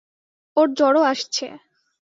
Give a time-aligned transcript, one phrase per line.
[0.57, 1.45] ওর জ্বরও আসছে।